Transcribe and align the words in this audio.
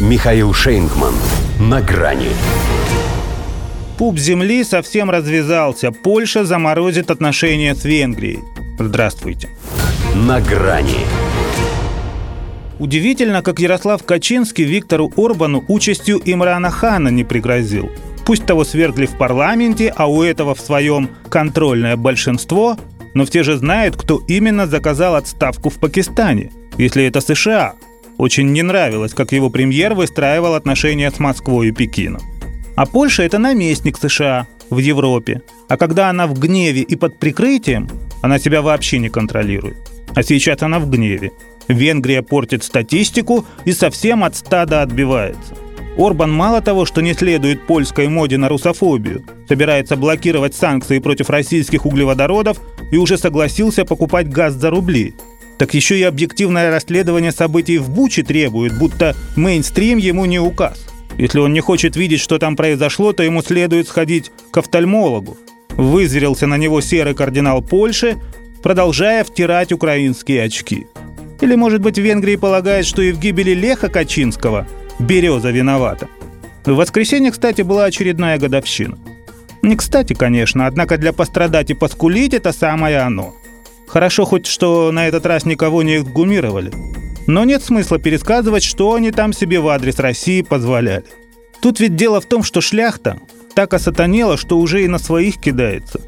Михаил 0.00 0.54
Шейнгман. 0.54 1.12
На 1.58 1.82
грани. 1.82 2.30
Пуп 3.98 4.18
земли 4.18 4.64
совсем 4.64 5.10
развязался. 5.10 5.92
Польша 5.92 6.46
заморозит 6.46 7.10
отношения 7.10 7.74
с 7.74 7.84
Венгрией. 7.84 8.38
Здравствуйте. 8.78 9.50
На 10.14 10.40
грани. 10.40 11.04
Удивительно, 12.78 13.42
как 13.42 13.60
Ярослав 13.60 14.02
Качинский 14.02 14.64
Виктору 14.64 15.12
Орбану 15.18 15.66
участью 15.68 16.18
Имрана 16.24 16.70
Хана 16.70 17.08
не 17.08 17.24
пригрозил. 17.24 17.90
Пусть 18.24 18.46
того 18.46 18.64
свергли 18.64 19.04
в 19.04 19.18
парламенте, 19.18 19.92
а 19.94 20.06
у 20.06 20.22
этого 20.22 20.54
в 20.54 20.60
своем 20.60 21.10
контрольное 21.28 21.98
большинство, 21.98 22.78
но 23.12 23.26
все 23.26 23.42
же 23.42 23.58
знают, 23.58 23.96
кто 23.96 24.22
именно 24.26 24.66
заказал 24.66 25.16
отставку 25.16 25.68
в 25.68 25.78
Пакистане, 25.78 26.52
если 26.78 27.04
это 27.04 27.20
США. 27.20 27.74
Очень 28.20 28.52
не 28.52 28.60
нравилось, 28.60 29.14
как 29.14 29.32
его 29.32 29.48
премьер 29.48 29.94
выстраивал 29.94 30.54
отношения 30.54 31.10
с 31.10 31.18
Москвой 31.18 31.68
и 31.68 31.72
Пекином. 31.72 32.20
А 32.76 32.84
Польша– 32.84 33.22
это 33.24 33.38
наместник 33.38 33.96
США 33.96 34.46
в 34.68 34.76
Европе. 34.76 35.40
А 35.70 35.78
когда 35.78 36.10
она 36.10 36.26
в 36.26 36.38
гневе 36.38 36.82
и 36.82 36.96
под 36.96 37.18
прикрытием, 37.18 37.88
она 38.20 38.38
себя 38.38 38.60
вообще 38.60 38.98
не 38.98 39.08
контролирует. 39.08 39.78
А 40.14 40.22
сейчас 40.22 40.60
она 40.60 40.80
в 40.80 40.90
гневе. 40.90 41.30
Венгрия 41.68 42.20
портит 42.20 42.62
статистику 42.62 43.46
и 43.64 43.72
совсем 43.72 44.22
от 44.22 44.36
стада 44.36 44.82
отбивается. 44.82 45.56
Орбан 45.96 46.30
мало 46.30 46.60
того, 46.60 46.84
что 46.84 47.00
не 47.00 47.14
следует 47.14 47.66
польской 47.66 48.08
моде 48.08 48.36
на 48.36 48.50
русофобию, 48.50 49.24
собирается 49.48 49.96
блокировать 49.96 50.54
санкции 50.54 50.98
против 50.98 51.30
российских 51.30 51.86
углеводородов 51.86 52.60
и 52.92 52.98
уже 52.98 53.16
согласился 53.16 53.86
покупать 53.86 54.28
газ 54.28 54.52
за 54.52 54.68
рубли. 54.68 55.14
Так 55.60 55.74
еще 55.74 55.98
и 55.98 56.02
объективное 56.04 56.70
расследование 56.70 57.32
событий 57.32 57.76
в 57.76 57.90
Буче 57.90 58.22
требует, 58.22 58.78
будто 58.78 59.14
мейнстрим 59.36 59.98
ему 59.98 60.24
не 60.24 60.38
указ. 60.38 60.86
Если 61.18 61.38
он 61.38 61.52
не 61.52 61.60
хочет 61.60 61.96
видеть, 61.96 62.20
что 62.20 62.38
там 62.38 62.56
произошло, 62.56 63.12
то 63.12 63.22
ему 63.22 63.42
следует 63.42 63.86
сходить 63.86 64.32
к 64.50 64.56
офтальмологу. 64.56 65.36
Вызверился 65.68 66.46
на 66.46 66.56
него 66.56 66.80
серый 66.80 67.12
кардинал 67.12 67.60
Польши, 67.60 68.16
продолжая 68.62 69.22
втирать 69.22 69.70
украинские 69.70 70.44
очки. 70.44 70.86
Или, 71.42 71.56
может 71.56 71.82
быть, 71.82 71.98
в 71.98 72.02
Венгрии 72.02 72.36
полагает, 72.36 72.86
что 72.86 73.02
и 73.02 73.12
в 73.12 73.20
гибели 73.20 73.50
Леха 73.50 73.90
Качинского 73.90 74.66
Береза 74.98 75.50
виновата. 75.50 76.08
В 76.64 76.74
воскресенье, 76.74 77.32
кстати, 77.32 77.60
была 77.60 77.84
очередная 77.84 78.38
годовщина. 78.38 78.96
Не 79.60 79.76
кстати, 79.76 80.14
конечно, 80.14 80.66
однако 80.66 80.96
для 80.96 81.12
пострадать 81.12 81.68
и 81.68 81.74
поскулить 81.74 82.32
это 82.32 82.50
самое 82.52 83.00
оно. 83.00 83.34
Хорошо 83.90 84.24
хоть, 84.24 84.46
что 84.46 84.92
на 84.92 85.08
этот 85.08 85.26
раз 85.26 85.44
никого 85.44 85.82
не 85.82 85.98
эксгумировали. 85.98 86.70
Но 87.26 87.44
нет 87.44 87.64
смысла 87.64 87.98
пересказывать, 87.98 88.62
что 88.62 88.94
они 88.94 89.10
там 89.10 89.32
себе 89.32 89.58
в 89.58 89.66
адрес 89.66 89.98
России 89.98 90.42
позволяли. 90.42 91.02
Тут 91.60 91.80
ведь 91.80 91.96
дело 91.96 92.20
в 92.20 92.26
том, 92.26 92.44
что 92.44 92.60
шляхта 92.60 93.18
так 93.56 93.74
осатанела, 93.74 94.36
что 94.36 94.58
уже 94.58 94.84
и 94.84 94.88
на 94.88 94.98
своих 94.98 95.38
кидается. 95.38 96.00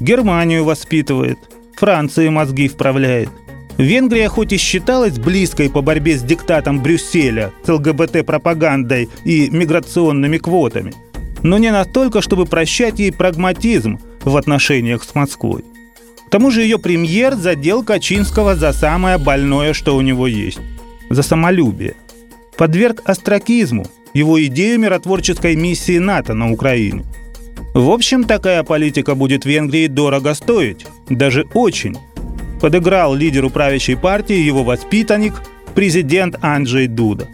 Германию 0.00 0.64
воспитывает, 0.64 1.38
Франции 1.76 2.28
мозги 2.28 2.66
вправляет. 2.66 3.28
Венгрия 3.78 4.28
хоть 4.28 4.52
и 4.52 4.56
считалась 4.56 5.18
близкой 5.18 5.70
по 5.70 5.82
борьбе 5.82 6.18
с 6.18 6.22
диктатом 6.22 6.82
Брюсселя, 6.82 7.52
с 7.64 7.68
ЛГБТ-пропагандой 7.68 9.08
и 9.24 9.48
миграционными 9.50 10.38
квотами, 10.38 10.92
но 11.42 11.58
не 11.58 11.70
настолько, 11.70 12.22
чтобы 12.22 12.44
прощать 12.46 12.98
ей 12.98 13.12
прагматизм 13.12 14.00
в 14.24 14.36
отношениях 14.36 15.04
с 15.04 15.14
Москвой. 15.14 15.64
К 16.30 16.38
тому 16.38 16.52
же 16.52 16.62
ее 16.62 16.78
премьер 16.78 17.34
задел 17.34 17.82
Качинского 17.82 18.54
за 18.54 18.72
самое 18.72 19.18
больное, 19.18 19.72
что 19.72 19.96
у 19.96 20.00
него 20.00 20.28
есть– 20.28 20.60
за 21.10 21.24
самолюбие. 21.24 21.94
Подверг 22.56 23.02
остракизму 23.04 23.84
его 24.14 24.40
идею 24.44 24.78
миротворческой 24.78 25.56
миссии 25.56 25.98
НАТО 25.98 26.34
на 26.34 26.52
Украине. 26.52 27.04
В 27.74 27.90
общем, 27.90 28.22
такая 28.22 28.62
политика 28.62 29.16
будет 29.16 29.44
Венгрии 29.44 29.88
дорого 29.88 30.34
стоить, 30.34 30.86
даже 31.08 31.48
очень. 31.52 31.96
Подыграл 32.60 33.12
лидеру 33.12 33.50
правящей 33.50 33.96
партии 33.96 34.36
его 34.36 34.62
воспитанник, 34.62 35.34
президент 35.74 36.36
Анджей 36.42 36.86
Дуда. 36.86 37.26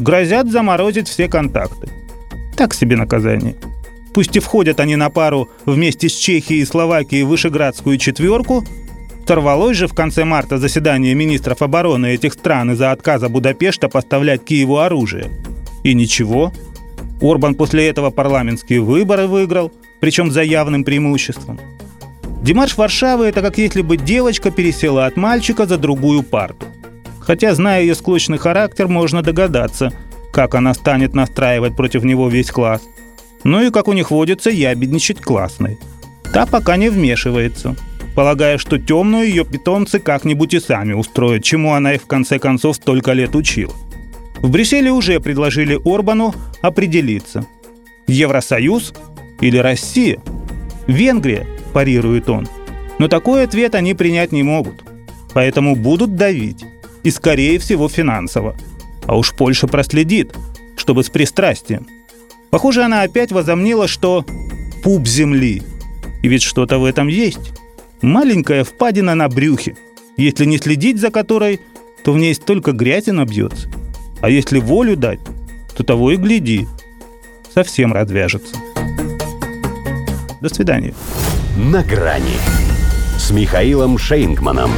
Грозят 0.00 0.50
заморозить 0.50 1.06
все 1.06 1.28
контакты. 1.28 1.88
Так 2.56 2.74
себе 2.74 2.96
наказание– 2.96 3.54
Пусть 4.14 4.36
и 4.36 4.40
входят 4.40 4.80
они 4.80 4.96
на 4.96 5.10
пару 5.10 5.50
вместе 5.66 6.08
с 6.08 6.14
Чехией 6.14 6.62
и 6.62 6.64
Словакией 6.64 7.24
в 7.24 7.28
Вышеградскую 7.28 7.98
четверку, 7.98 8.64
Сорвалось 9.26 9.78
же 9.78 9.86
в 9.86 9.94
конце 9.94 10.24
марта 10.24 10.58
заседание 10.58 11.14
министров 11.14 11.62
обороны 11.62 12.14
этих 12.14 12.34
стран 12.34 12.72
из-за 12.72 12.92
отказа 12.92 13.30
Будапешта 13.30 13.88
поставлять 13.88 14.44
Киеву 14.44 14.78
оружие. 14.78 15.30
И 15.82 15.94
ничего. 15.94 16.52
Орбан 17.22 17.54
после 17.54 17.88
этого 17.88 18.10
парламентские 18.10 18.80
выборы 18.80 19.26
выиграл, 19.26 19.72
причем 20.00 20.30
за 20.30 20.42
явным 20.42 20.84
преимуществом. 20.84 21.58
Димаш 22.42 22.76
Варшавы– 22.76 23.24
это 23.26 23.40
как 23.40 23.56
если 23.56 23.80
бы 23.80 23.96
девочка 23.96 24.50
пересела 24.50 25.06
от 25.06 25.16
мальчика 25.16 25.64
за 25.64 25.78
другую 25.78 26.22
парту. 26.22 26.66
Хотя, 27.20 27.54
зная 27.54 27.80
ее 27.80 27.94
склочный 27.94 28.36
характер, 28.36 28.88
можно 28.88 29.22
догадаться, 29.22 29.90
как 30.34 30.54
она 30.54 30.74
станет 30.74 31.14
настраивать 31.14 31.74
против 31.74 32.04
него 32.04 32.28
весь 32.28 32.50
класс. 32.50 32.82
Ну 33.44 33.62
и, 33.62 33.70
как 33.70 33.88
у 33.88 33.92
них 33.92 34.10
водится, 34.10 34.50
ябедничать 34.50 35.20
классной. 35.20 35.78
Та 36.32 36.46
пока 36.46 36.76
не 36.76 36.88
вмешивается, 36.88 37.76
полагая, 38.14 38.58
что 38.58 38.78
темную 38.78 39.28
ее 39.28 39.44
питомцы 39.44 40.00
как-нибудь 40.00 40.54
и 40.54 40.60
сами 40.60 40.94
устроят, 40.94 41.44
чему 41.44 41.74
она 41.74 41.94
их 41.94 42.02
в 42.02 42.06
конце 42.06 42.38
концов 42.38 42.76
столько 42.76 43.12
лет 43.12 43.36
учила. 43.36 43.74
В 44.38 44.50
Брюсселе 44.50 44.90
уже 44.90 45.20
предложили 45.20 45.78
Орбану 45.84 46.34
определиться. 46.60 47.46
Евросоюз 48.06 48.92
или 49.40 49.58
Россия? 49.58 50.20
Венгрия, 50.86 51.46
парирует 51.72 52.28
он. 52.28 52.48
Но 52.98 53.08
такой 53.08 53.44
ответ 53.44 53.74
они 53.74 53.94
принять 53.94 54.32
не 54.32 54.42
могут. 54.42 54.84
Поэтому 55.32 55.74
будут 55.76 56.16
давить. 56.16 56.64
И 57.02 57.10
скорее 57.10 57.58
всего 57.58 57.88
финансово. 57.88 58.56
А 59.06 59.16
уж 59.16 59.32
Польша 59.34 59.66
проследит, 59.66 60.34
чтобы 60.76 61.04
с 61.04 61.10
пристрастием. 61.10 61.86
Похоже, 62.54 62.84
она 62.84 63.02
опять 63.02 63.32
возомнила, 63.32 63.88
что 63.88 64.24
пуп 64.84 65.08
земли. 65.08 65.60
И 66.22 66.28
ведь 66.28 66.44
что-то 66.44 66.78
в 66.78 66.84
этом 66.84 67.08
есть. 67.08 67.52
Маленькая 68.00 68.62
впадина 68.62 69.16
на 69.16 69.28
брюхе. 69.28 69.74
Если 70.16 70.44
не 70.44 70.58
следить 70.58 71.00
за 71.00 71.10
которой, 71.10 71.58
то 72.04 72.12
в 72.12 72.16
ней 72.16 72.32
столько 72.32 72.70
грязи 72.70 73.10
набьется. 73.10 73.68
А 74.20 74.30
если 74.30 74.60
волю 74.60 74.96
дать, 74.96 75.18
то 75.76 75.82
того 75.82 76.12
и 76.12 76.16
гляди. 76.16 76.68
Совсем 77.52 77.92
развяжется. 77.92 78.54
До 80.40 80.48
свидания. 80.48 80.94
На 81.56 81.82
грани 81.82 82.36
с 83.18 83.32
Михаилом 83.32 83.98
Шейнгманом. 83.98 84.70